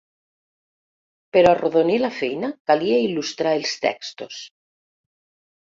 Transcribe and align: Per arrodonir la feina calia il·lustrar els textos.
Per 1.37 1.43
arrodonir 1.49 1.99
la 2.05 2.11
feina 2.21 2.51
calia 2.71 2.99
il·lustrar 3.05 3.55
els 3.61 3.77
textos. 3.87 4.43